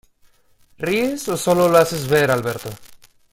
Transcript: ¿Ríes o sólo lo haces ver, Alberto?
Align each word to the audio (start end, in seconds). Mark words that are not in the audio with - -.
¿Ríes 0.79 1.27
o 1.29 1.37
sólo 1.37 1.67
lo 1.69 1.77
haces 1.77 2.07
ver, 2.09 2.31
Alberto? 2.31 2.71